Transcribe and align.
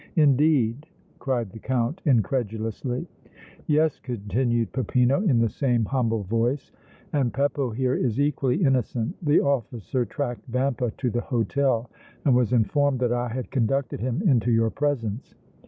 "Indeed!" 0.15 0.87
cried 1.19 1.51
the 1.51 1.59
Count, 1.59 2.01
incredulously. 2.05 3.05
"Yes," 3.67 3.99
continued 3.99 4.71
Peppino, 4.73 5.21
in 5.21 5.37
the 5.37 5.47
same 5.49 5.85
humble 5.85 6.23
voice, 6.23 6.71
"and 7.13 7.31
Beppo 7.31 7.69
here 7.69 7.93
is 7.93 8.19
equally 8.19 8.63
innocent. 8.63 9.15
The 9.23 9.41
officer 9.41 10.03
tracked 10.07 10.47
Vampa 10.47 10.89
to 10.89 11.11
the 11.11 11.21
hôtel 11.21 11.85
and 12.25 12.33
was 12.35 12.51
informed 12.51 12.99
that 13.01 13.13
I 13.13 13.27
had 13.29 13.51
conducted 13.51 13.99
him 13.99 14.23
into 14.23 14.49
your 14.51 14.71
presence. 14.71 15.35